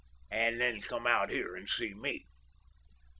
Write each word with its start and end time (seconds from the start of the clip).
And 0.31 0.59
then 0.59 0.81
come 0.81 1.05
out 1.05 1.29
here 1.29 1.55
and 1.55 1.69
see 1.69 1.93
me. 1.93 2.25